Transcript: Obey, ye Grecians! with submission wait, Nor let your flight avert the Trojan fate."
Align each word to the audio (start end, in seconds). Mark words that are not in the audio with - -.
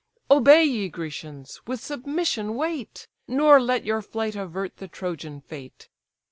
Obey, 0.31 0.63
ye 0.63 0.89
Grecians! 0.89 1.61
with 1.67 1.79
submission 1.79 2.55
wait, 2.55 3.07
Nor 3.27 3.61
let 3.61 3.85
your 3.85 4.01
flight 4.01 4.35
avert 4.35 4.77
the 4.77 4.87
Trojan 4.87 5.41
fate." 5.41 5.89